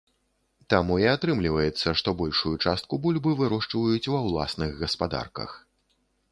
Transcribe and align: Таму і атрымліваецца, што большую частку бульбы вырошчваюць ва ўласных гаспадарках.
Таму 0.73 0.95
і 1.03 1.05
атрымліваецца, 1.15 1.93
што 2.01 2.09
большую 2.23 2.55
частку 2.69 3.01
бульбы 3.05 3.37
вырошчваюць 3.43 4.11
ва 4.17 4.25
ўласных 4.29 4.69
гаспадарках. 4.85 5.49